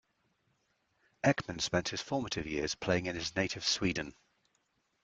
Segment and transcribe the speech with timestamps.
[1.23, 4.15] Ekman spent his formative years playing in his native Sweden.